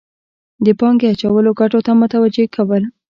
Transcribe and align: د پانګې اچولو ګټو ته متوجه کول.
د 0.65 0.67
پانګې 0.79 1.07
اچولو 1.13 1.51
ګټو 1.59 1.79
ته 1.85 1.91
متوجه 2.01 2.45
کول. 2.55 2.83